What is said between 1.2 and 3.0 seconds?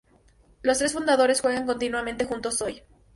juegan continuamente juntos hoy.